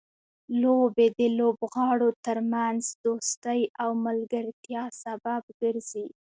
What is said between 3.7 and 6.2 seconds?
او ملګرتیا سبب ګرځي.